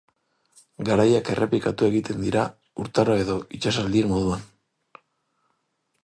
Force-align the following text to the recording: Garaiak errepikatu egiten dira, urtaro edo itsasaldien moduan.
Garaiak 0.87 1.27
errepikatu 1.33 1.87
egiten 1.89 2.23
dira, 2.27 2.45
urtaro 2.83 3.17
edo 3.25 3.35
itsasaldien 3.59 4.09
moduan. 4.13 4.49